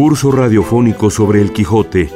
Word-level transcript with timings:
Curso 0.00 0.32
radiofónico 0.32 1.10
sobre 1.10 1.42
el 1.42 1.52
Quijote, 1.52 2.10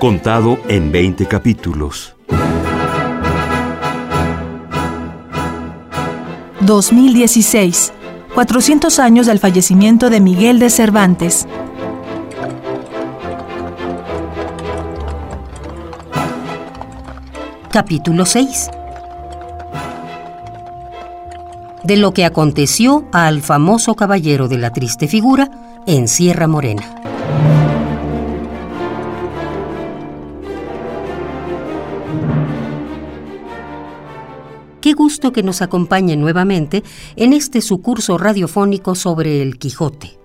contado 0.00 0.58
en 0.66 0.90
20 0.90 1.26
capítulos. 1.26 2.16
2016, 6.62 7.92
400 8.34 8.98
años 8.98 9.28
del 9.28 9.38
fallecimiento 9.38 10.10
de 10.10 10.18
Miguel 10.20 10.58
de 10.58 10.70
Cervantes. 10.70 11.46
Capítulo 17.70 18.26
6 18.26 18.70
de 21.84 21.96
lo 21.96 22.12
que 22.12 22.24
aconteció 22.26 23.08
al 23.12 23.40
famoso 23.40 23.94
caballero 23.94 24.48
de 24.48 24.58
la 24.58 24.72
triste 24.72 25.06
figura 25.06 25.67
en 25.88 26.06
Sierra 26.06 26.46
Morena. 26.46 26.82
Qué 34.82 34.92
gusto 34.92 35.32
que 35.32 35.42
nos 35.42 35.62
acompañe 35.62 36.14
nuevamente 36.16 36.84
en 37.16 37.32
este 37.32 37.62
su 37.62 37.80
curso 37.80 38.18
radiofónico 38.18 38.94
sobre 38.94 39.40
el 39.40 39.58
Quijote. 39.58 40.18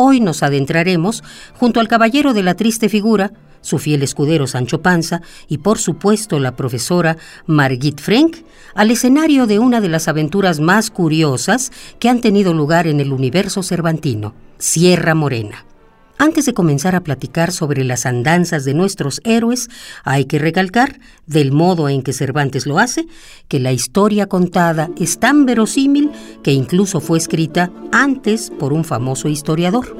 Hoy 0.00 0.20
nos 0.20 0.44
adentraremos 0.44 1.24
junto 1.58 1.80
al 1.80 1.88
caballero 1.88 2.32
de 2.32 2.44
la 2.44 2.54
triste 2.54 2.88
figura 2.88 3.32
su 3.62 3.78
fiel 3.78 4.04
escudero 4.04 4.46
Sancho 4.46 4.80
Panza 4.80 5.22
y 5.48 5.58
por 5.58 5.80
supuesto 5.80 6.38
la 6.38 6.54
profesora 6.54 7.16
Margit 7.46 8.00
Frank 8.00 8.36
al 8.76 8.92
escenario 8.92 9.48
de 9.48 9.58
una 9.58 9.80
de 9.80 9.88
las 9.88 10.06
aventuras 10.06 10.60
más 10.60 10.92
curiosas 10.92 11.72
que 11.98 12.08
han 12.08 12.20
tenido 12.20 12.54
lugar 12.54 12.86
en 12.86 13.00
el 13.00 13.12
universo 13.12 13.64
cervantino, 13.64 14.34
Sierra 14.58 15.16
Morena. 15.16 15.67
Antes 16.18 16.46
de 16.46 16.52
comenzar 16.52 16.96
a 16.96 17.00
platicar 17.00 17.52
sobre 17.52 17.84
las 17.84 18.04
andanzas 18.04 18.64
de 18.64 18.74
nuestros 18.74 19.20
héroes, 19.22 19.70
hay 20.02 20.24
que 20.24 20.40
recalcar, 20.40 20.98
del 21.26 21.52
modo 21.52 21.88
en 21.88 22.02
que 22.02 22.12
Cervantes 22.12 22.66
lo 22.66 22.80
hace, 22.80 23.06
que 23.46 23.60
la 23.60 23.72
historia 23.72 24.26
contada 24.26 24.90
es 24.98 25.20
tan 25.20 25.46
verosímil 25.46 26.10
que 26.42 26.52
incluso 26.52 27.00
fue 27.00 27.18
escrita 27.18 27.70
antes 27.92 28.50
por 28.50 28.72
un 28.72 28.84
famoso 28.84 29.28
historiador. 29.28 29.96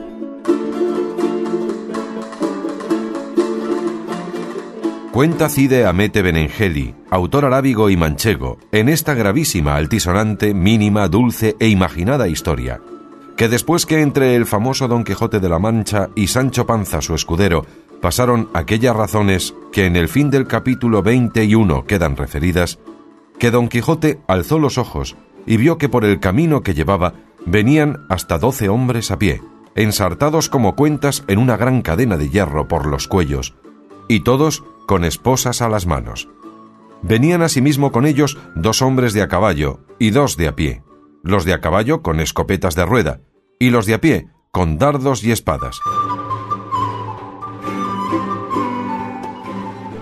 Cuenta 5.13 5.49
Cide 5.49 5.87
Amete 5.87 6.23
Benengeli, 6.23 6.95
autor 7.11 7.45
arábigo 7.45 7.91
y 7.91 7.97
manchego, 7.97 8.59
en 8.73 8.89
esta 8.89 9.15
gravísima, 9.15 9.77
altisonante, 9.77 10.53
mínima, 10.53 11.09
dulce 11.09 11.57
e 11.59 11.69
imaginada 11.69 12.29
historia, 12.29 12.81
que 13.39 13.49
después 13.49 13.87
que 13.87 14.01
entre 14.01 14.35
el 14.35 14.47
famoso 14.47 14.89
Don 14.89 15.05
Quijote 15.05 15.39
de 15.39 15.49
la 15.49 15.61
Mancha 15.61 16.11
y 16.17 16.27
Sancho 16.27 16.67
Panza 16.67 17.01
su 17.01 17.15
escudero 17.15 17.65
pasaron 18.03 18.49
aquellas 18.53 18.97
razones 18.97 19.55
que 19.71 19.87
en 19.87 19.95
el 19.95 20.09
fin 20.09 20.29
del 20.29 20.49
capítulo 20.49 21.05
21 21.05 21.85
quedan 21.85 22.17
referidas, 22.17 22.81
que 23.39 23.53
Don 23.53 23.69
Quijote 23.69 24.21
alzó 24.27 24.59
los 24.59 24.77
ojos 24.77 25.17
y 25.47 25.57
vio 25.57 25.79
que 25.79 25.89
por 25.89 26.05
el 26.05 26.19
camino 26.19 26.63
que 26.63 26.75
llevaba 26.75 27.15
venían 27.47 28.05
hasta 28.09 28.39
doce 28.39 28.69
hombres 28.69 29.13
a 29.13 29.21
pie, 29.21 29.41
ensartados 29.77 30.49
como 30.49 30.75
cuentas 30.75 31.23
en 31.29 31.39
una 31.39 31.57
gran 31.57 31.83
cadena 31.83 32.17
de 32.17 32.31
hierro 32.31 32.67
por 32.67 32.87
los 32.87 33.07
cuellos, 33.07 33.55
y 34.09 34.25
todos 34.25 34.65
con 34.89 35.05
esposas 35.05 35.63
a 35.63 35.69
las 35.69 35.87
manos. 35.87 36.29
Venían 37.03 37.43
asimismo 37.43 37.93
con 37.93 38.05
ellos 38.05 38.37
dos 38.57 38.83
hombres 38.83 39.13
de 39.13 39.23
a 39.23 39.29
caballo 39.29 39.79
y 40.01 40.11
dos 40.11 40.37
de 40.37 40.49
a 40.49 40.57
pie, 40.57 40.83
los 41.23 41.45
de 41.45 41.53
a 41.53 41.61
caballo 41.61 42.03
con 42.03 42.19
escopetas 42.19 42.75
de 42.75 42.85
rueda, 42.85 43.21
y 43.59 43.71
los 43.71 43.87
de 43.87 43.95
a 43.95 44.01
pie 44.01 44.29
con 44.51 44.79
dardos 44.79 45.23
y 45.25 45.31
espadas. 45.31 45.79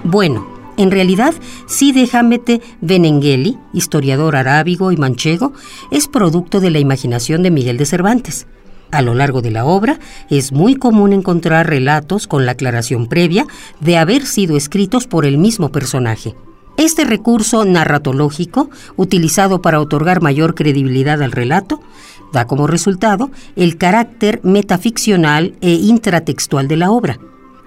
Bueno, 0.05 0.47
en 0.77 0.91
realidad, 0.91 1.34
Side 1.66 2.09
Hamete 2.12 2.61
Benengeli, 2.81 3.59
historiador 3.72 4.37
arábigo 4.37 4.93
y 4.93 4.97
manchego, 4.97 5.53
es 5.91 6.06
producto 6.06 6.61
de 6.61 6.71
la 6.71 6.78
imaginación 6.78 7.43
de 7.43 7.50
Miguel 7.50 7.77
de 7.77 7.87
Cervantes. 7.87 8.47
A 8.93 9.03
lo 9.03 9.15
largo 9.15 9.43
de 9.43 9.50
la 9.50 9.65
obra 9.65 9.99
es 10.31 10.53
muy 10.53 10.77
común 10.77 11.12
encontrar 11.12 11.69
relatos 11.69 12.27
con 12.27 12.47
la 12.47 12.53
aclaración 12.53 13.09
previa 13.09 13.47
de 13.81 13.97
haber 13.97 14.25
sido 14.25 14.56
escritos 14.56 15.06
por 15.06 15.27
el 15.27 15.39
mismo 15.39 15.72
personaje. 15.72 16.34
Este 16.77 17.05
recurso 17.05 17.65
narratológico, 17.65 18.69
utilizado 18.97 19.62
para 19.62 19.81
otorgar 19.81 20.21
mayor 20.21 20.55
credibilidad 20.55 21.22
al 21.22 21.33
relato, 21.33 21.81
da 22.36 22.47
como 22.47 22.66
resultado 22.66 23.30
el 23.56 23.78
carácter 23.78 24.41
metaficcional 24.42 25.54
e 25.62 25.72
intratextual 25.72 26.69
de 26.69 26.76
la 26.76 26.91
obra. 26.91 27.19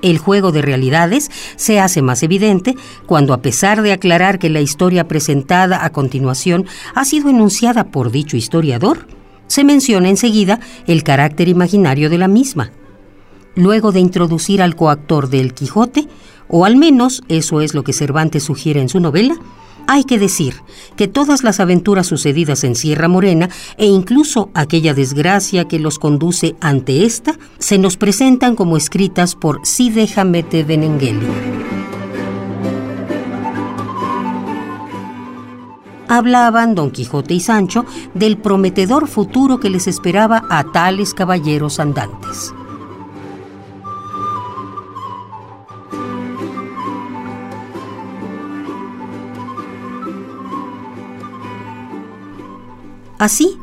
El 0.03 0.19
juego 0.19 0.51
de 0.51 0.61
realidades 0.61 1.31
se 1.55 1.79
hace 1.79 2.03
más 2.03 2.21
evidente 2.21 2.75
cuando, 3.07 3.33
a 3.33 3.41
pesar 3.41 3.81
de 3.81 3.91
aclarar 3.91 4.37
que 4.37 4.49
la 4.49 4.61
historia 4.61 5.07
presentada 5.07 5.83
a 5.83 5.89
continuación 5.89 6.67
ha 6.93 7.03
sido 7.03 7.29
enunciada 7.29 7.85
por 7.85 8.11
dicho 8.11 8.37
historiador, 8.37 9.07
se 9.47 9.63
menciona 9.63 10.07
enseguida 10.07 10.59
el 10.85 11.03
carácter 11.03 11.49
imaginario 11.49 12.11
de 12.11 12.19
la 12.19 12.27
misma. 12.27 12.71
Luego 13.55 13.91
de 13.91 13.99
introducir 13.99 14.61
al 14.61 14.75
coactor 14.75 15.29
del 15.29 15.55
Quijote, 15.55 16.07
o 16.47 16.63
al 16.63 16.75
menos 16.75 17.23
eso 17.27 17.59
es 17.59 17.73
lo 17.73 17.83
que 17.83 17.93
Cervantes 17.93 18.43
sugiere 18.43 18.81
en 18.81 18.89
su 18.89 18.99
novela, 18.99 19.35
hay 19.89 20.03
que 20.03 20.19
decir 20.19 20.61
que 20.95 21.07
todas 21.07 21.43
las 21.43 21.59
aventuras 21.59 22.05
sucedidas 22.05 22.63
en 22.63 22.75
Sierra 22.75 23.07
Morena 23.07 23.49
e 23.75 23.87
incluso 23.87 24.51
aquella 24.53 24.93
desgracia 24.93 25.67
que 25.67 25.79
los 25.79 25.97
conduce 25.97 26.55
ante 26.61 27.05
esta, 27.05 27.39
se 27.57 27.79
nos 27.79 27.97
presentan 27.97 28.55
como 28.55 28.77
escritas 28.77 29.33
por 29.33 29.65
Side 29.65 30.07
Hamete 30.15 30.63
Benengeli. 30.63 31.25
hablaban 36.07 36.73
Don 36.73 36.89
Quijote 36.89 37.35
y 37.35 37.39
Sancho 37.39 37.85
del 38.15 38.37
prometedor 38.37 39.07
futuro 39.07 39.59
que 39.59 39.69
les 39.69 39.87
esperaba 39.87 40.43
a 40.49 40.63
tales 40.71 41.13
caballeros 41.13 41.79
andantes. 41.79 42.51
Así, 53.19 53.57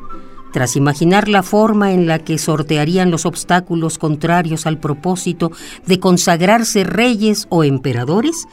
tras 0.53 0.77
imaginar 0.77 1.29
la 1.29 1.43
forma 1.43 1.93
en 1.93 2.07
la 2.07 2.19
que 2.19 2.39
sortearían 2.39 3.11
los 3.11 3.27
obstáculos 3.27 3.99
contrarios 3.99 4.67
al 4.67 4.79
propósito 4.79 5.51
de 5.87 5.99
consagrarse 5.99 6.85
reyes 6.85 7.47
o 7.49 7.65
emperadores, 7.65 8.47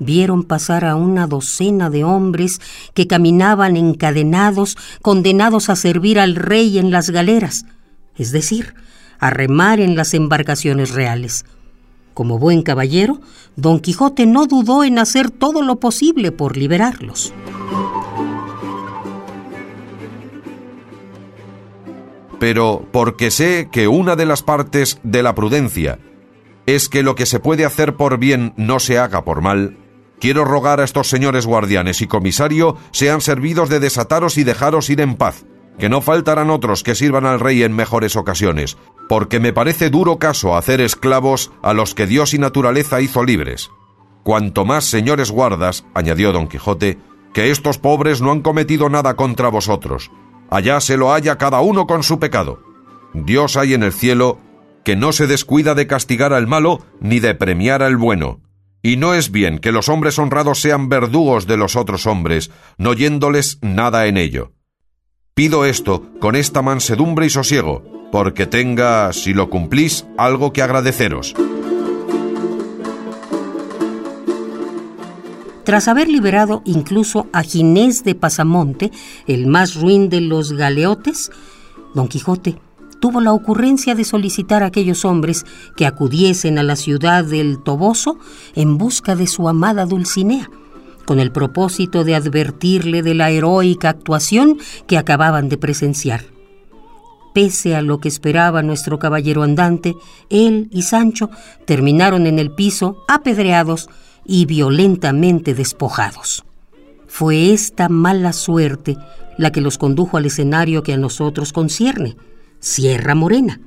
vieron 0.00 0.42
pasar 0.42 0.84
a 0.84 0.96
una 0.96 1.28
docena 1.28 1.90
de 1.90 2.02
hombres 2.02 2.60
que 2.92 3.06
caminaban 3.06 3.76
encadenados, 3.76 4.76
condenados 5.00 5.70
a 5.70 5.76
servir 5.76 6.18
al 6.18 6.34
rey 6.34 6.76
en 6.78 6.90
las 6.90 7.10
galeras, 7.10 7.64
es 8.16 8.32
decir, 8.32 8.74
a 9.20 9.30
remar 9.30 9.78
en 9.78 9.94
las 9.94 10.12
embarcaciones 10.12 10.90
reales. 10.90 11.44
Como 12.14 12.40
buen 12.40 12.62
caballero, 12.62 13.20
Don 13.54 13.78
Quijote 13.78 14.26
no 14.26 14.46
dudó 14.46 14.82
en 14.82 14.98
hacer 14.98 15.30
todo 15.30 15.62
lo 15.62 15.76
posible 15.76 16.32
por 16.32 16.56
liberarlos. 16.56 17.32
Pero 22.42 22.84
porque 22.90 23.30
sé 23.30 23.68
que 23.70 23.86
una 23.86 24.16
de 24.16 24.26
las 24.26 24.42
partes 24.42 24.98
de 25.04 25.22
la 25.22 25.32
prudencia 25.32 26.00
es 26.66 26.88
que 26.88 27.04
lo 27.04 27.14
que 27.14 27.24
se 27.24 27.38
puede 27.38 27.64
hacer 27.64 27.94
por 27.94 28.18
bien 28.18 28.52
no 28.56 28.80
se 28.80 28.98
haga 28.98 29.22
por 29.24 29.42
mal, 29.42 29.78
Quiero 30.18 30.44
rogar 30.44 30.80
a 30.80 30.84
estos 30.84 31.08
señores 31.08 31.46
guardianes 31.46 32.00
y 32.00 32.08
comisario 32.08 32.76
sean 32.90 33.20
servidos 33.20 33.68
de 33.68 33.78
desataros 33.78 34.38
y 34.38 34.44
dejaros 34.44 34.90
ir 34.90 35.00
en 35.00 35.14
paz, 35.14 35.44
que 35.78 35.88
no 35.88 36.00
faltarán 36.00 36.50
otros 36.50 36.82
que 36.82 36.96
sirvan 36.96 37.26
al 37.26 37.38
rey 37.38 37.62
en 37.62 37.74
mejores 37.74 38.16
ocasiones, 38.16 38.76
porque 39.08 39.38
me 39.38 39.52
parece 39.52 39.88
duro 39.88 40.18
caso 40.18 40.56
hacer 40.56 40.80
esclavos 40.80 41.52
a 41.62 41.74
los 41.74 41.94
que 41.94 42.08
Dios 42.08 42.34
y 42.34 42.38
naturaleza 42.38 43.00
hizo 43.00 43.24
libres. 43.24 43.70
Cuanto 44.24 44.64
más 44.64 44.84
señores 44.84 45.30
guardas, 45.30 45.84
añadió 45.94 46.32
don 46.32 46.48
Quijote, 46.48 46.98
que 47.32 47.52
estos 47.52 47.78
pobres 47.78 48.20
no 48.20 48.32
han 48.32 48.42
cometido 48.42 48.88
nada 48.88 49.14
contra 49.14 49.48
vosotros. 49.48 50.10
Allá 50.52 50.82
se 50.82 50.98
lo 50.98 51.14
haya 51.14 51.38
cada 51.38 51.62
uno 51.62 51.86
con 51.86 52.02
su 52.02 52.18
pecado. 52.18 52.62
Dios 53.14 53.56
hay 53.56 53.72
en 53.72 53.82
el 53.82 53.90
cielo 53.90 54.38
que 54.84 54.96
no 54.96 55.12
se 55.12 55.26
descuida 55.26 55.74
de 55.74 55.86
castigar 55.86 56.34
al 56.34 56.46
malo 56.46 56.84
ni 57.00 57.20
de 57.20 57.34
premiar 57.34 57.82
al 57.82 57.96
bueno. 57.96 58.42
Y 58.82 58.98
no 58.98 59.14
es 59.14 59.30
bien 59.30 59.60
que 59.60 59.72
los 59.72 59.88
hombres 59.88 60.18
honrados 60.18 60.60
sean 60.60 60.90
verdugos 60.90 61.46
de 61.46 61.56
los 61.56 61.74
otros 61.74 62.06
hombres, 62.06 62.50
no 62.76 62.92
yéndoles 62.92 63.60
nada 63.62 64.06
en 64.06 64.18
ello. 64.18 64.52
Pido 65.32 65.64
esto 65.64 66.10
con 66.20 66.36
esta 66.36 66.60
mansedumbre 66.60 67.24
y 67.24 67.30
sosiego, 67.30 68.10
porque 68.12 68.46
tenga, 68.46 69.10
si 69.14 69.32
lo 69.32 69.48
cumplís, 69.48 70.04
algo 70.18 70.52
que 70.52 70.60
agradeceros. 70.60 71.34
Tras 75.64 75.86
haber 75.86 76.08
liberado 76.08 76.62
incluso 76.64 77.28
a 77.32 77.42
Ginés 77.42 78.02
de 78.02 78.14
Pasamonte, 78.14 78.90
el 79.26 79.46
más 79.46 79.74
ruin 79.76 80.08
de 80.08 80.20
los 80.20 80.52
galeotes, 80.52 81.30
Don 81.94 82.08
Quijote 82.08 82.58
tuvo 83.00 83.20
la 83.20 83.32
ocurrencia 83.32 83.94
de 83.94 84.04
solicitar 84.04 84.62
a 84.62 84.66
aquellos 84.66 85.04
hombres 85.04 85.44
que 85.76 85.86
acudiesen 85.86 86.58
a 86.58 86.62
la 86.62 86.76
ciudad 86.76 87.24
del 87.24 87.62
Toboso 87.62 88.18
en 88.54 88.78
busca 88.78 89.16
de 89.16 89.26
su 89.26 89.48
amada 89.48 89.86
Dulcinea, 89.86 90.50
con 91.04 91.20
el 91.20 91.32
propósito 91.32 92.04
de 92.04 92.14
advertirle 92.14 93.02
de 93.02 93.14
la 93.14 93.30
heroica 93.30 93.88
actuación 93.88 94.58
que 94.86 94.98
acababan 94.98 95.48
de 95.48 95.58
presenciar. 95.58 96.24
Pese 97.34 97.74
a 97.74 97.82
lo 97.82 97.98
que 97.98 98.08
esperaba 98.08 98.62
nuestro 98.62 98.98
caballero 98.98 99.42
andante, 99.42 99.94
él 100.28 100.68
y 100.70 100.82
Sancho 100.82 101.30
terminaron 101.66 102.26
en 102.26 102.38
el 102.38 102.50
piso 102.50 103.04
apedreados 103.08 103.88
y 104.24 104.46
violentamente 104.46 105.54
despojados. 105.54 106.44
Fue 107.06 107.52
esta 107.52 107.88
mala 107.88 108.32
suerte 108.32 108.96
la 109.38 109.52
que 109.52 109.60
los 109.60 109.78
condujo 109.78 110.16
al 110.16 110.26
escenario 110.26 110.82
que 110.82 110.92
a 110.92 110.98
nosotros 110.98 111.52
concierne, 111.52 112.16
Sierra 112.60 113.14
Morena, 113.14 113.60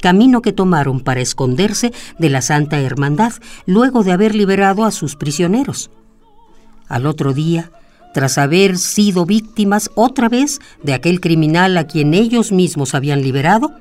camino 0.00 0.42
que 0.42 0.52
tomaron 0.52 1.00
para 1.00 1.20
esconderse 1.20 1.92
de 2.18 2.28
la 2.28 2.42
Santa 2.42 2.80
Hermandad 2.80 3.32
luego 3.66 4.02
de 4.02 4.12
haber 4.12 4.34
liberado 4.34 4.84
a 4.84 4.90
sus 4.90 5.16
prisioneros. 5.16 5.90
Al 6.88 7.06
otro 7.06 7.32
día, 7.32 7.70
tras 8.12 8.36
haber 8.36 8.76
sido 8.78 9.24
víctimas 9.24 9.90
otra 9.94 10.28
vez 10.28 10.60
de 10.82 10.92
aquel 10.92 11.20
criminal 11.20 11.78
a 11.78 11.86
quien 11.86 12.12
ellos 12.14 12.52
mismos 12.52 12.94
habían 12.94 13.22
liberado, 13.22 13.72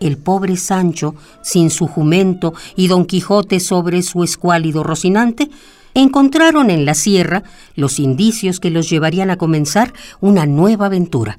el 0.00 0.16
pobre 0.16 0.56
Sancho, 0.56 1.14
sin 1.42 1.70
su 1.70 1.86
jumento 1.86 2.54
y 2.76 2.88
Don 2.88 3.06
Quijote 3.06 3.60
sobre 3.60 4.02
su 4.02 4.24
escuálido 4.24 4.82
Rocinante, 4.82 5.50
encontraron 5.94 6.70
en 6.70 6.84
la 6.84 6.94
sierra 6.94 7.42
los 7.74 7.98
indicios 7.98 8.60
que 8.60 8.70
los 8.70 8.88
llevarían 8.88 9.30
a 9.30 9.36
comenzar 9.36 9.92
una 10.20 10.46
nueva 10.46 10.86
aventura, 10.86 11.38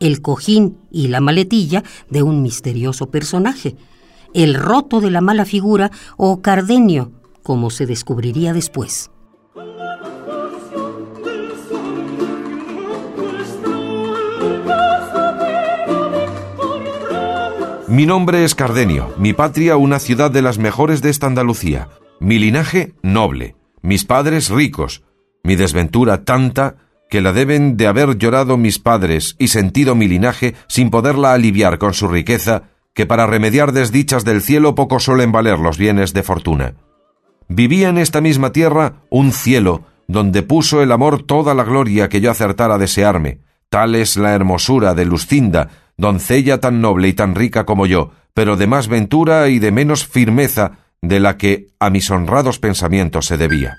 el 0.00 0.20
cojín 0.20 0.76
y 0.90 1.08
la 1.08 1.20
maletilla 1.20 1.82
de 2.10 2.22
un 2.22 2.42
misterioso 2.42 3.10
personaje, 3.10 3.76
el 4.34 4.54
roto 4.54 5.00
de 5.00 5.10
la 5.10 5.20
mala 5.20 5.44
figura 5.44 5.90
o 6.16 6.42
Cardenio, 6.42 7.12
como 7.42 7.70
se 7.70 7.86
descubriría 7.86 8.52
después. 8.52 9.10
Mi 17.94 18.06
nombre 18.06 18.42
es 18.42 18.56
Cardenio, 18.56 19.14
mi 19.18 19.34
patria 19.34 19.76
una 19.76 20.00
ciudad 20.00 20.28
de 20.28 20.42
las 20.42 20.58
mejores 20.58 21.00
de 21.00 21.10
esta 21.10 21.28
Andalucía, 21.28 21.90
mi 22.18 22.40
linaje 22.40 22.92
noble, 23.02 23.54
mis 23.82 24.04
padres 24.04 24.50
ricos, 24.50 25.04
mi 25.44 25.54
desventura 25.54 26.24
tanta 26.24 26.74
que 27.08 27.20
la 27.20 27.32
deben 27.32 27.76
de 27.76 27.86
haber 27.86 28.18
llorado 28.18 28.56
mis 28.56 28.80
padres 28.80 29.36
y 29.38 29.46
sentido 29.46 29.94
mi 29.94 30.08
linaje 30.08 30.56
sin 30.66 30.90
poderla 30.90 31.34
aliviar 31.34 31.78
con 31.78 31.94
su 31.94 32.08
riqueza, 32.08 32.64
que 32.94 33.06
para 33.06 33.28
remediar 33.28 33.70
desdichas 33.70 34.24
del 34.24 34.42
cielo 34.42 34.74
poco 34.74 34.98
suelen 34.98 35.30
valer 35.30 35.60
los 35.60 35.78
bienes 35.78 36.12
de 36.14 36.24
fortuna. 36.24 36.74
Vivía 37.46 37.90
en 37.90 37.98
esta 37.98 38.20
misma 38.20 38.50
tierra 38.50 39.04
un 39.08 39.30
cielo, 39.30 39.84
donde 40.08 40.42
puso 40.42 40.82
el 40.82 40.90
amor 40.90 41.22
toda 41.22 41.54
la 41.54 41.62
gloria 41.62 42.08
que 42.08 42.20
yo 42.20 42.32
acertara 42.32 42.74
a 42.74 42.78
desearme. 42.78 43.38
Tal 43.68 43.94
es 43.94 44.16
la 44.16 44.34
hermosura 44.34 44.94
de 44.94 45.04
Lucinda, 45.04 45.68
doncella 45.96 46.60
tan 46.60 46.80
noble 46.80 47.08
y 47.08 47.12
tan 47.12 47.34
rica 47.34 47.64
como 47.64 47.86
yo, 47.86 48.10
pero 48.34 48.56
de 48.56 48.66
más 48.66 48.88
ventura 48.88 49.48
y 49.48 49.58
de 49.58 49.72
menos 49.72 50.06
firmeza 50.06 50.78
de 51.02 51.20
la 51.20 51.36
que 51.36 51.68
a 51.78 51.90
mis 51.90 52.10
honrados 52.10 52.58
pensamientos 52.58 53.26
se 53.26 53.36
debía. 53.36 53.76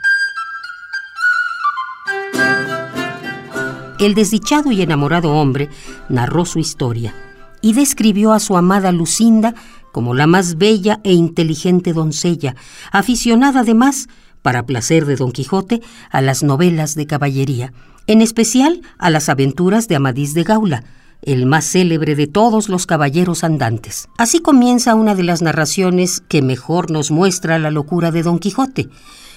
el 3.99 4.13
desdichado 4.13 4.71
y 4.71 4.81
enamorado 4.81 5.31
hombre 5.31 5.69
narró 6.09 6.45
su 6.45 6.59
historia 6.59 7.15
y 7.61 7.73
describió 7.73 8.33
a 8.33 8.39
su 8.39 8.57
amada 8.57 8.91
Lucinda 8.91 9.55
como 9.91 10.13
la 10.13 10.27
más 10.27 10.57
bella 10.57 10.99
e 11.03 11.13
inteligente 11.13 11.93
doncella, 11.93 12.55
aficionada 12.91 13.61
además, 13.61 14.09
para 14.41 14.65
placer 14.65 15.05
de 15.05 15.15
Don 15.15 15.31
Quijote, 15.31 15.81
a 16.11 16.21
las 16.21 16.43
novelas 16.43 16.95
de 16.95 17.07
caballería, 17.07 17.71
en 18.05 18.21
especial 18.21 18.81
a 18.97 19.09
las 19.09 19.29
aventuras 19.29 19.87
de 19.87 19.95
Amadís 19.95 20.33
de 20.33 20.43
Gaula, 20.43 20.83
el 21.25 21.45
más 21.45 21.65
célebre 21.65 22.15
de 22.15 22.27
todos 22.27 22.69
los 22.69 22.85
caballeros 22.85 23.43
andantes. 23.43 24.07
Así 24.17 24.39
comienza 24.39 24.95
una 24.95 25.15
de 25.15 25.23
las 25.23 25.41
narraciones 25.41 26.21
que 26.27 26.41
mejor 26.41 26.91
nos 26.91 27.11
muestra 27.11 27.59
la 27.59 27.71
locura 27.71 28.11
de 28.11 28.23
Don 28.23 28.39
Quijote, 28.39 28.89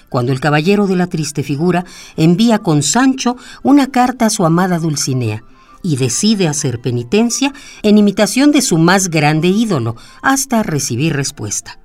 cuando 0.09 0.33
el 0.33 0.41
caballero 0.41 0.87
de 0.87 0.97
la 0.97 1.07
triste 1.07 1.43
figura 1.43 1.85
envía 2.17 2.59
con 2.59 2.83
Sancho 2.83 3.37
una 3.63 3.89
carta 3.89 4.27
a 4.27 4.31
su 4.31 4.45
amada 4.45 4.79
Dulcinea 4.79 5.45
y 5.83 5.97
decide 5.97 6.49
hacer 6.49 6.81
penitencia 6.81 7.53
en 7.83 7.99
imitación 7.99 8.53
de 8.53 8.63
su 8.63 8.79
más 8.79 9.09
grande 9.11 9.49
ídolo 9.49 9.97
hasta 10.23 10.63
recibir 10.63 11.15
respuesta. 11.15 11.79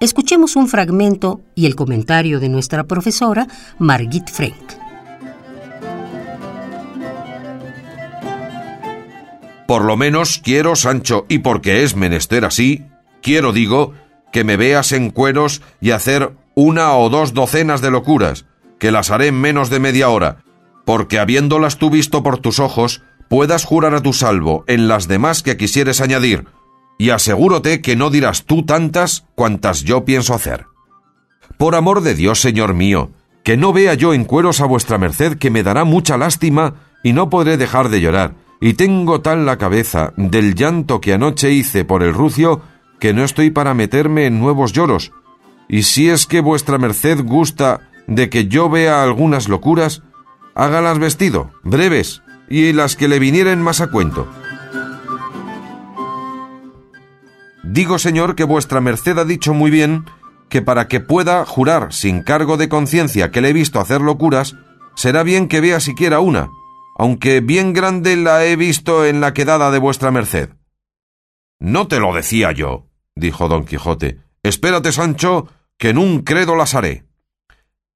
Escuchemos 0.00 0.56
un 0.56 0.68
fragmento 0.68 1.42
y 1.54 1.66
el 1.66 1.74
comentario 1.74 2.40
de 2.40 2.48
nuestra 2.48 2.84
profesora 2.84 3.48
Margit 3.78 4.30
Frank. 4.30 4.87
Por 9.68 9.84
lo 9.84 9.98
menos 9.98 10.40
quiero, 10.42 10.76
Sancho, 10.76 11.26
y 11.28 11.40
porque 11.40 11.82
es 11.82 11.94
menester 11.94 12.46
así, 12.46 12.86
quiero, 13.20 13.52
digo, 13.52 13.92
que 14.32 14.42
me 14.42 14.56
veas 14.56 14.92
en 14.92 15.10
cueros 15.10 15.60
y 15.78 15.90
hacer 15.90 16.32
una 16.54 16.94
o 16.94 17.10
dos 17.10 17.34
docenas 17.34 17.82
de 17.82 17.90
locuras, 17.90 18.46
que 18.78 18.90
las 18.90 19.10
haré 19.10 19.26
en 19.26 19.38
menos 19.38 19.68
de 19.68 19.78
media 19.78 20.08
hora, 20.08 20.38
porque 20.86 21.18
habiéndolas 21.18 21.76
tú 21.76 21.90
visto 21.90 22.22
por 22.22 22.38
tus 22.38 22.60
ojos, 22.60 23.02
puedas 23.28 23.66
jurar 23.66 23.92
a 23.92 24.00
tu 24.00 24.14
salvo 24.14 24.64
en 24.68 24.88
las 24.88 25.06
demás 25.06 25.42
que 25.42 25.58
quisieres 25.58 26.00
añadir, 26.00 26.46
y 26.96 27.10
asegúrote 27.10 27.82
que 27.82 27.94
no 27.94 28.08
dirás 28.08 28.46
tú 28.46 28.64
tantas 28.64 29.26
cuantas 29.34 29.82
yo 29.82 30.06
pienso 30.06 30.32
hacer. 30.32 30.64
Por 31.58 31.74
amor 31.74 32.00
de 32.00 32.14
Dios, 32.14 32.40
señor 32.40 32.72
mío, 32.72 33.10
que 33.44 33.58
no 33.58 33.74
vea 33.74 33.92
yo 33.92 34.14
en 34.14 34.24
cueros 34.24 34.62
a 34.62 34.64
vuestra 34.64 34.96
merced 34.96 35.36
que 35.36 35.50
me 35.50 35.62
dará 35.62 35.84
mucha 35.84 36.16
lástima 36.16 36.76
y 37.02 37.12
no 37.12 37.28
podré 37.28 37.58
dejar 37.58 37.90
de 37.90 38.00
llorar, 38.00 38.32
y 38.60 38.74
tengo 38.74 39.20
tal 39.20 39.46
la 39.46 39.56
cabeza 39.58 40.12
del 40.16 40.54
llanto 40.54 41.00
que 41.00 41.14
anoche 41.14 41.52
hice 41.52 41.84
por 41.84 42.02
el 42.02 42.12
rucio 42.12 42.60
que 42.98 43.12
no 43.12 43.24
estoy 43.24 43.50
para 43.50 43.74
meterme 43.74 44.26
en 44.26 44.40
nuevos 44.40 44.72
lloros, 44.72 45.12
y 45.68 45.84
si 45.84 46.08
es 46.08 46.26
que 46.26 46.40
vuestra 46.40 46.78
merced 46.78 47.22
gusta 47.24 47.80
de 48.06 48.30
que 48.30 48.48
yo 48.48 48.68
vea 48.68 49.02
algunas 49.02 49.48
locuras, 49.48 50.02
hágalas 50.54 50.98
vestido, 50.98 51.50
breves, 51.62 52.22
y 52.48 52.72
las 52.72 52.96
que 52.96 53.08
le 53.08 53.18
vinieren 53.18 53.62
más 53.62 53.80
a 53.80 53.88
cuento. 53.88 54.26
Digo, 57.62 57.98
señor, 57.98 58.34
que 58.34 58.44
vuestra 58.44 58.80
merced 58.80 59.18
ha 59.18 59.24
dicho 59.24 59.52
muy 59.52 59.70
bien 59.70 60.06
que 60.48 60.62
para 60.62 60.88
que 60.88 61.00
pueda 61.00 61.44
jurar 61.44 61.92
sin 61.92 62.22
cargo 62.22 62.56
de 62.56 62.70
conciencia 62.70 63.30
que 63.30 63.42
le 63.42 63.50
he 63.50 63.52
visto 63.52 63.78
hacer 63.78 64.00
locuras, 64.00 64.56
será 64.96 65.22
bien 65.22 65.46
que 65.46 65.60
vea 65.60 65.78
siquiera 65.78 66.20
una, 66.20 66.48
aunque 66.98 67.40
bien 67.40 67.72
grande 67.72 68.16
la 68.16 68.44
he 68.44 68.56
visto 68.56 69.06
en 69.06 69.20
la 69.20 69.32
quedada 69.32 69.70
de 69.70 69.78
vuestra 69.78 70.10
merced. 70.10 70.50
No 71.60 71.86
te 71.86 72.00
lo 72.00 72.12
decía 72.12 72.50
yo, 72.52 72.88
dijo 73.14 73.48
don 73.48 73.64
Quijote. 73.64 74.18
Espérate, 74.42 74.90
Sancho, 74.90 75.48
que 75.78 75.90
en 75.90 75.98
un 75.98 76.22
credo 76.22 76.56
las 76.56 76.74
haré. 76.74 77.06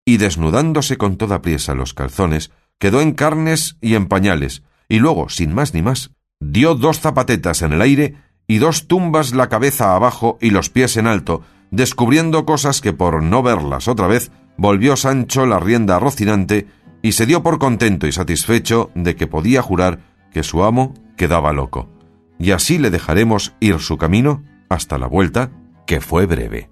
Y 0.05 0.17
desnudándose 0.17 0.97
con 0.97 1.17
toda 1.17 1.43
priesa 1.43 1.75
los 1.75 1.95
calzones, 1.95 2.53
quedó 2.79 3.01
en 3.01 3.13
carnes 3.13 3.77
y 3.81 3.97
en 3.97 4.07
pañales, 4.07 4.63
y 4.89 5.01
luego, 5.01 5.29
sin 5.29 5.53
más 5.53 5.75
ni 5.75 5.83
más, 5.83 6.13
dio 6.41 6.75
dos 6.75 7.01
zapatetas 7.01 7.63
en 7.63 7.73
el 7.73 7.83
aire 7.83 8.17
y 8.47 8.59
dos 8.59 8.87
tumbas 8.87 9.35
la 9.35 9.49
cabeza 9.49 9.95
abajo 9.95 10.39
y 10.41 10.51
los 10.51 10.71
pies 10.71 10.97
en 10.97 11.09
alto, 11.09 11.43
descubriendo 11.71 12.45
cosas 12.45 12.81
que 12.81 12.93
por 12.93 13.23
no 13.23 13.43
verlas 13.43 13.89
otra 13.89 14.07
vez, 14.07 14.31
volvió 14.57 14.97
Sancho 14.97 15.47
la 15.47 15.59
rienda 15.59 15.99
Rocinante 15.99 16.69
y 17.03 17.13
se 17.13 17.27
dio 17.27 17.43
por 17.43 17.59
contento 17.59 18.07
y 18.07 18.13
satisfecho 18.13 18.91
de 18.95 19.17
que 19.17 19.27
podía 19.27 19.61
jurar 19.61 20.01
que 20.33 20.43
su 20.43 20.63
amo 20.63 20.95
quedaba 21.17 21.53
loco. 21.53 21.89
Y 22.39 22.53
así 22.53 22.79
le 22.79 22.91
dejaremos 22.91 23.55
ir 23.61 23.81
su 23.81 23.99
camino 23.99 24.45
hasta 24.69 24.99
la 24.99 25.07
vuelta, 25.07 25.51
que 25.87 26.01
fue 26.01 26.27
breve. 26.27 26.71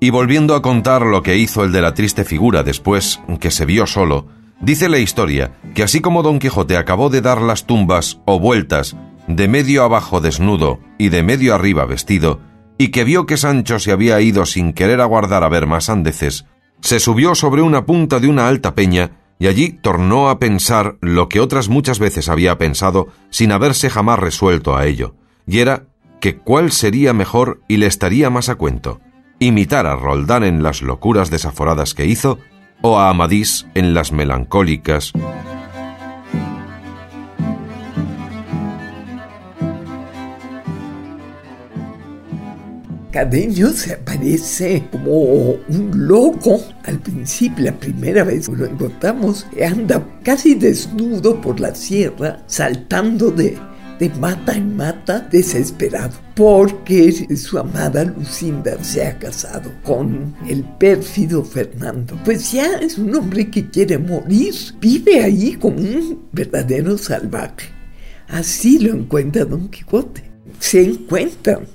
Y 0.00 0.10
volviendo 0.10 0.54
a 0.54 0.62
contar 0.62 1.02
lo 1.02 1.22
que 1.22 1.36
hizo 1.36 1.62
el 1.62 1.72
de 1.72 1.82
la 1.82 1.94
triste 1.94 2.24
figura 2.24 2.62
después 2.62 3.20
que 3.38 3.50
se 3.50 3.66
vio 3.66 3.86
solo, 3.86 4.28
dice 4.60 4.88
la 4.88 4.98
historia 4.98 5.52
que 5.74 5.82
así 5.82 6.00
como 6.00 6.22
Don 6.22 6.38
Quijote 6.38 6.76
acabó 6.76 7.10
de 7.10 7.20
dar 7.20 7.40
las 7.42 7.66
tumbas 7.66 8.18
o 8.24 8.40
vueltas 8.40 8.96
de 9.28 9.46
medio 9.46 9.84
abajo 9.84 10.20
desnudo 10.20 10.80
y 10.98 11.10
de 11.10 11.22
medio 11.22 11.54
arriba 11.54 11.84
vestido, 11.84 12.40
y 12.80 12.88
que 12.88 13.04
vio 13.04 13.26
que 13.26 13.36
Sancho 13.36 13.78
se 13.78 13.92
había 13.92 14.18
ido 14.22 14.46
sin 14.46 14.72
querer 14.72 15.02
aguardar 15.02 15.44
a 15.44 15.50
ver 15.50 15.66
más 15.66 15.90
andeces, 15.90 16.46
se 16.80 16.98
subió 16.98 17.34
sobre 17.34 17.60
una 17.60 17.84
punta 17.84 18.20
de 18.20 18.26
una 18.26 18.48
alta 18.48 18.74
peña 18.74 19.18
y 19.38 19.48
allí 19.48 19.68
tornó 19.68 20.30
a 20.30 20.38
pensar 20.38 20.96
lo 21.02 21.28
que 21.28 21.40
otras 21.40 21.68
muchas 21.68 21.98
veces 21.98 22.30
había 22.30 22.56
pensado 22.56 23.08
sin 23.28 23.52
haberse 23.52 23.90
jamás 23.90 24.18
resuelto 24.18 24.78
a 24.78 24.86
ello, 24.86 25.14
y 25.46 25.58
era 25.58 25.88
que 26.22 26.38
cuál 26.38 26.72
sería 26.72 27.12
mejor 27.12 27.60
y 27.68 27.76
le 27.76 27.84
estaría 27.84 28.30
más 28.30 28.48
a 28.48 28.54
cuento 28.54 29.02
imitar 29.38 29.86
a 29.86 29.96
Roldán 29.96 30.42
en 30.42 30.62
las 30.62 30.80
locuras 30.80 31.30
desaforadas 31.30 31.92
que 31.92 32.06
hizo, 32.06 32.38
o 32.80 32.98
a 32.98 33.10
Amadís 33.10 33.66
en 33.74 33.92
las 33.92 34.10
melancólicas. 34.10 35.12
Cardenio 43.10 43.72
se 43.72 43.94
aparece 43.94 44.84
como 44.92 45.12
un 45.68 45.90
loco. 45.94 46.62
Al 46.84 47.00
principio, 47.00 47.64
la 47.64 47.72
primera 47.72 48.22
vez 48.22 48.48
que 48.48 48.56
lo 48.56 48.66
encontramos, 48.66 49.46
anda 49.64 50.04
casi 50.22 50.54
desnudo 50.54 51.40
por 51.40 51.58
la 51.58 51.74
sierra, 51.74 52.42
saltando 52.46 53.30
de, 53.30 53.58
de 53.98 54.08
mata 54.10 54.54
en 54.54 54.76
mata, 54.76 55.28
desesperado, 55.30 56.12
porque 56.36 57.36
su 57.36 57.58
amada 57.58 58.04
Lucinda 58.04 58.82
se 58.82 59.04
ha 59.04 59.18
casado 59.18 59.72
con 59.82 60.34
el 60.48 60.62
pérfido 60.62 61.44
Fernando. 61.44 62.16
Pues 62.24 62.52
ya 62.52 62.76
es 62.76 62.96
un 62.96 63.12
hombre 63.14 63.50
que 63.50 63.68
quiere 63.70 63.98
morir, 63.98 64.54
vive 64.80 65.24
ahí 65.24 65.54
como 65.54 65.78
un 65.78 66.28
verdadero 66.32 66.96
salvaje. 66.96 67.70
Así 68.28 68.78
lo 68.78 68.94
encuentra 68.94 69.44
Don 69.44 69.68
Quijote. 69.68 70.30
Se 70.60 70.82
encuentran 70.82 71.66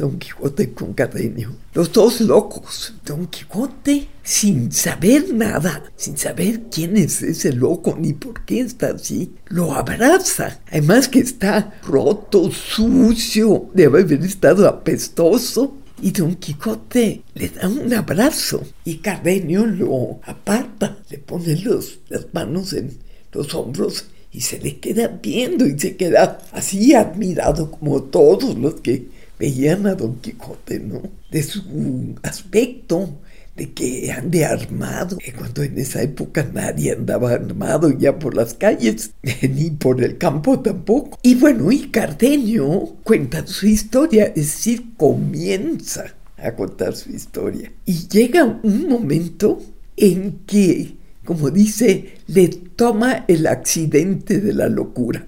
Don 0.00 0.18
Quijote 0.18 0.72
con 0.72 0.94
Cardenio. 0.94 1.54
Los 1.74 1.92
dos 1.92 2.22
locos. 2.22 2.94
Don 3.04 3.26
Quijote, 3.26 4.08
sin 4.22 4.72
saber 4.72 5.34
nada, 5.34 5.84
sin 5.94 6.16
saber 6.16 6.62
quién 6.70 6.96
es 6.96 7.22
ese 7.22 7.52
loco 7.52 7.94
ni 8.00 8.14
por 8.14 8.46
qué 8.46 8.60
está 8.60 8.92
así, 8.92 9.34
lo 9.48 9.74
abraza. 9.74 10.60
Además 10.70 11.06
que 11.06 11.18
está 11.18 11.78
roto, 11.82 12.50
sucio, 12.50 13.68
debe 13.74 14.00
haber 14.00 14.24
estado 14.24 14.66
apestoso. 14.66 15.76
Y 16.00 16.12
Don 16.12 16.34
Quijote 16.36 17.22
le 17.34 17.50
da 17.50 17.68
un 17.68 17.92
abrazo 17.92 18.62
y 18.86 18.96
Cardenio 18.96 19.66
lo 19.66 20.20
aparta, 20.24 20.96
le 21.10 21.18
pone 21.18 21.56
los, 21.56 21.98
las 22.08 22.24
manos 22.32 22.72
en 22.72 22.96
los 23.32 23.54
hombros 23.54 24.06
y 24.32 24.40
se 24.40 24.58
le 24.60 24.78
queda 24.78 25.08
viendo 25.08 25.66
y 25.66 25.78
se 25.78 25.96
queda 25.96 26.38
así 26.52 26.94
admirado 26.94 27.70
como 27.70 28.04
todos 28.04 28.56
los 28.56 28.80
que 28.80 29.19
veían 29.40 29.86
a 29.86 29.94
Don 29.94 30.16
Quijote, 30.16 30.78
¿no? 30.78 31.00
De 31.30 31.42
su 31.42 32.14
aspecto, 32.22 33.18
de 33.56 33.72
que 33.72 34.12
ande 34.12 34.44
armado, 34.44 35.16
cuando 35.36 35.62
en 35.62 35.78
esa 35.78 36.02
época 36.02 36.48
nadie 36.52 36.92
andaba 36.92 37.32
armado 37.32 37.90
ya 37.90 38.18
por 38.18 38.36
las 38.36 38.52
calles, 38.52 39.12
ni 39.42 39.70
por 39.70 40.04
el 40.04 40.18
campo 40.18 40.60
tampoco. 40.60 41.18
Y 41.22 41.36
bueno, 41.36 41.72
y 41.72 41.90
Cardenio 41.90 42.96
cuenta 43.02 43.46
su 43.46 43.66
historia, 43.66 44.26
es 44.26 44.34
decir, 44.34 44.92
comienza 44.98 46.14
a 46.36 46.52
contar 46.52 46.94
su 46.94 47.10
historia. 47.10 47.72
Y 47.86 48.08
llega 48.08 48.60
un 48.62 48.88
momento 48.88 49.60
en 49.96 50.40
que, 50.46 50.96
como 51.24 51.50
dice, 51.50 52.18
le 52.26 52.48
toma 52.48 53.24
el 53.26 53.46
accidente 53.46 54.38
de 54.38 54.52
la 54.52 54.68
locura. 54.68 55.26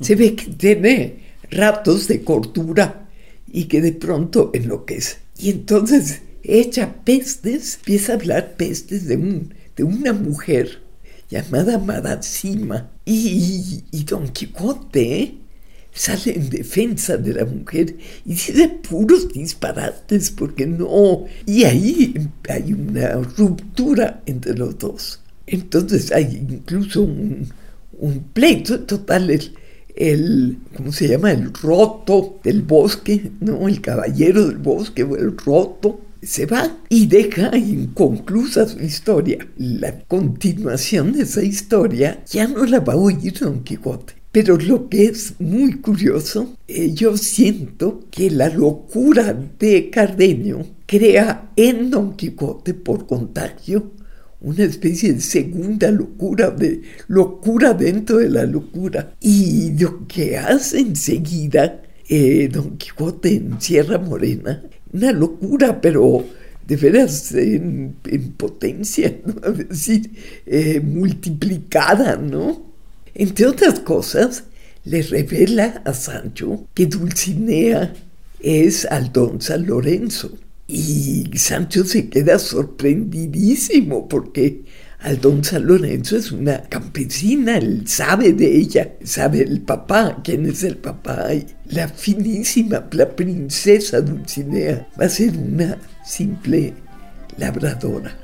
Se 0.00 0.14
ve 0.14 0.34
que 0.34 0.50
tiene 0.52 1.20
ratos 1.50 2.08
de 2.08 2.22
cordura 2.22 3.09
y 3.52 3.64
que 3.64 3.80
de 3.80 3.92
pronto 3.92 4.50
enloquece. 4.54 5.18
Y 5.38 5.50
entonces 5.50 6.22
echa 6.42 6.94
pestes, 7.04 7.76
empieza 7.76 8.12
a 8.12 8.16
hablar 8.16 8.56
pestes 8.56 9.06
de, 9.06 9.16
un, 9.16 9.54
de 9.76 9.84
una 9.84 10.12
mujer 10.12 10.82
llamada 11.28 11.78
Madacima. 11.78 12.90
Y, 13.04 13.84
y, 13.90 14.04
Don 14.04 14.28
Quijote 14.28 15.34
sale 15.92 16.36
en 16.36 16.50
defensa 16.50 17.16
de 17.16 17.34
la 17.34 17.44
mujer 17.44 17.96
y 18.24 18.30
dice 18.30 18.68
puros 18.68 19.32
disparates 19.32 20.30
porque 20.30 20.66
no. 20.66 21.24
Y 21.46 21.64
ahí 21.64 22.14
hay 22.48 22.72
una 22.72 23.14
ruptura 23.14 24.22
entre 24.26 24.56
los 24.56 24.78
dos. 24.78 25.20
Entonces 25.46 26.12
hay 26.12 26.46
incluso 26.48 27.02
un, 27.02 27.48
un 27.98 28.22
pleito 28.32 28.80
total 28.80 29.30
¿cómo 30.76 30.92
se 30.92 31.08
llama? 31.08 31.32
El 31.32 31.52
roto 31.52 32.40
del 32.42 32.62
bosque, 32.62 33.32
¿no? 33.40 33.68
El 33.68 33.80
caballero 33.80 34.46
del 34.46 34.58
bosque 34.58 35.02
o 35.02 35.16
el 35.16 35.36
roto 35.36 36.00
se 36.22 36.46
va 36.46 36.78
y 36.88 37.06
deja 37.06 37.56
inconclusa 37.56 38.68
su 38.68 38.80
historia. 38.80 39.38
La 39.56 40.00
continuación 40.00 41.12
de 41.12 41.22
esa 41.22 41.42
historia 41.42 42.22
ya 42.26 42.46
no 42.46 42.64
la 42.64 42.80
va 42.80 42.94
a 42.94 42.96
oír 42.96 43.38
Don 43.38 43.62
Quijote. 43.62 44.14
Pero 44.32 44.56
lo 44.56 44.88
que 44.88 45.06
es 45.06 45.34
muy 45.40 45.80
curioso, 45.80 46.54
eh, 46.68 46.92
yo 46.92 47.16
siento 47.16 48.04
que 48.12 48.30
la 48.30 48.48
locura 48.48 49.36
de 49.58 49.90
Cardenio 49.90 50.64
crea 50.86 51.50
en 51.56 51.90
Don 51.90 52.14
Quijote 52.14 52.74
por 52.74 53.06
contagio 53.06 53.90
una 54.40 54.64
especie 54.64 55.12
de 55.12 55.20
segunda 55.20 55.90
locura, 55.90 56.50
de 56.50 56.82
locura 57.08 57.74
dentro 57.74 58.18
de 58.18 58.30
la 58.30 58.44
locura. 58.44 59.14
Y 59.20 59.72
lo 59.78 60.06
que 60.06 60.38
hace 60.38 60.80
enseguida 60.80 61.82
eh, 62.08 62.48
Don 62.50 62.76
Quijote 62.76 63.34
en 63.34 63.60
Sierra 63.60 63.98
Morena, 63.98 64.62
una 64.92 65.12
locura, 65.12 65.80
pero 65.80 66.24
de 66.66 66.76
veras 66.76 67.32
en, 67.32 67.96
potencia, 68.36 69.14
¿no? 69.26 69.52
es 69.52 69.68
decir, 69.68 70.10
eh, 70.46 70.80
multiplicada, 70.80 72.16
¿no? 72.16 72.70
Entre 73.14 73.46
otras 73.46 73.80
cosas, 73.80 74.44
le 74.84 75.02
revela 75.02 75.82
a 75.84 75.92
Sancho 75.92 76.66
que 76.74 76.86
Dulcinea 76.86 77.92
es 78.40 78.86
Aldón 78.86 79.42
San 79.42 79.66
Lorenzo 79.66 80.38
y 80.72 81.38
Sancho 81.38 81.84
se 81.84 82.08
queda 82.08 82.38
sorprendidísimo 82.38 84.08
porque 84.08 84.64
Aldón 85.00 85.42
San 85.42 85.66
Lorenzo 85.66 86.16
es 86.16 86.30
una 86.30 86.62
campesina, 86.62 87.56
él 87.56 87.84
sabe 87.86 88.32
de 88.34 88.54
ella, 88.54 88.92
sabe 89.02 89.40
el 89.40 89.62
papá, 89.62 90.20
quién 90.22 90.46
es 90.46 90.62
el 90.62 90.76
papá. 90.76 91.28
la 91.66 91.88
finísima, 91.88 92.86
la 92.92 93.08
princesa 93.08 94.02
Dulcinea 94.02 94.88
va 95.00 95.06
a 95.06 95.08
ser 95.08 95.36
una 95.36 95.78
simple 96.04 96.74
labradora. 97.38 98.14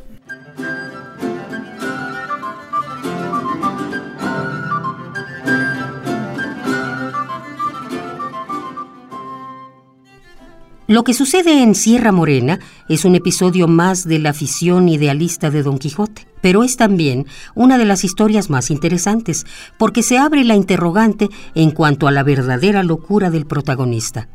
Lo 10.88 11.02
que 11.02 11.14
sucede 11.14 11.64
en 11.64 11.74
Sierra 11.74 12.12
Morena 12.12 12.60
es 12.88 13.04
un 13.04 13.16
episodio 13.16 13.66
más 13.66 14.04
de 14.04 14.20
la 14.20 14.30
afición 14.30 14.88
idealista 14.88 15.50
de 15.50 15.64
Don 15.64 15.78
Quijote, 15.78 16.28
pero 16.40 16.62
es 16.62 16.76
también 16.76 17.26
una 17.56 17.76
de 17.76 17.84
las 17.84 18.04
historias 18.04 18.50
más 18.50 18.70
interesantes, 18.70 19.46
porque 19.78 20.04
se 20.04 20.16
abre 20.16 20.44
la 20.44 20.54
interrogante 20.54 21.28
en 21.56 21.72
cuanto 21.72 22.06
a 22.06 22.12
la 22.12 22.22
verdadera 22.22 22.84
locura 22.84 23.30
del 23.30 23.46
protagonista. 23.46 24.28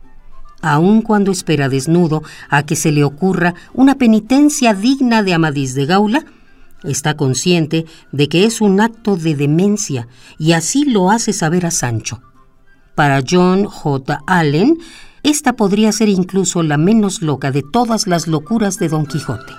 Aun 0.62 1.02
cuando 1.04 1.32
espera 1.32 1.70
desnudo 1.70 2.22
a 2.50 2.66
que 2.66 2.76
se 2.76 2.92
le 2.92 3.06
ocurra 3.06 3.56
una 3.74 3.96
penitencia 3.96 4.74
digna 4.74 5.24
de 5.24 5.34
Amadís 5.34 5.74
de 5.74 5.86
Gaula, 5.86 6.26
está 6.84 7.16
consciente 7.16 7.86
de 8.12 8.28
que 8.28 8.44
es 8.44 8.60
un 8.60 8.82
acto 8.82 9.16
de 9.16 9.36
demencia 9.36 10.10
y 10.38 10.52
así 10.52 10.84
lo 10.84 11.12
hace 11.12 11.32
saber 11.32 11.66
a 11.66 11.72
Sancho. 11.72 12.22
Para 12.94 13.24
John 13.26 13.64
J. 13.64 14.20
Allen, 14.28 14.78
esta 15.24 15.54
podría 15.54 15.92
ser 15.92 16.10
incluso 16.10 16.64
la 16.64 16.78
menos 16.78 17.22
loca 17.22 17.52
de 17.52 17.64
todas 17.64 18.08
las 18.08 18.28
locuras 18.28 18.78
de 18.80 18.90
Don 18.90 19.06
Quijote. 19.06 19.54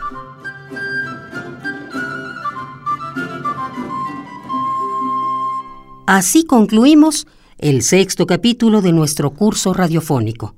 Así 6.06 6.44
concluimos 6.44 7.26
el 7.58 7.82
sexto 7.82 8.26
capítulo 8.26 8.82
de 8.82 8.92
nuestro 8.92 9.30
curso 9.30 9.72
radiofónico. 9.72 10.56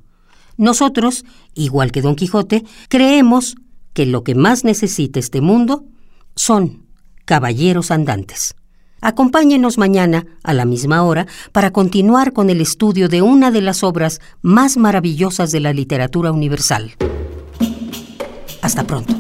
Nosotros, 0.57 1.25
igual 1.55 1.93
que 1.93 2.01
Don 2.01 2.17
Quijote, 2.17 2.65
creemos 2.89 3.57
que 3.93 4.07
lo 4.07 4.25
que 4.25 4.35
más 4.35 4.65
necesita 4.65 5.21
este 5.21 5.41
mundo 5.41 5.85
son 6.35 6.87
caballeros 7.25 7.91
andantes. 7.91 8.55
Acompáñenos 9.05 9.77
mañana 9.77 10.25
a 10.43 10.55
la 10.55 10.65
misma 10.65 11.03
hora 11.03 11.27
para 11.53 11.73
continuar 11.73 12.33
con 12.33 12.49
el 12.49 12.63
estudio 12.63 13.11
de 13.11 13.21
una 13.21 13.51
de 13.51 13.61
las 13.61 13.83
obras 13.85 14.23
más 14.41 14.79
maravillosas 14.79 15.53
de 15.53 15.61
la 15.61 15.75
literatura 15.75 16.33
universal. 16.33 16.93
Hasta 18.63 18.85
pronto. 18.85 19.13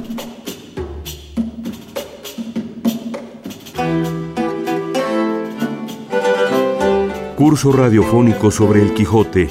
Curso 7.37 7.71
radiofónico 7.71 8.51
sobre 8.51 8.81
el 8.81 8.95
Quijote. 8.95 9.51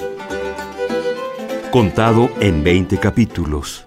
Contado 1.71 2.31
en 2.39 2.63
20 2.63 2.97
capítulos. 2.97 3.85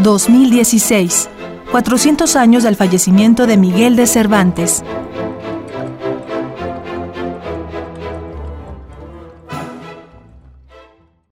2016 0.00 1.30
400 1.70 2.34
años 2.36 2.62
del 2.62 2.76
fallecimiento 2.76 3.46
de 3.46 3.58
Miguel 3.58 3.94
de 3.94 4.06
Cervantes, 4.06 4.82